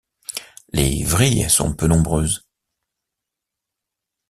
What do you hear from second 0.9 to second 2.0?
vrilles sont peu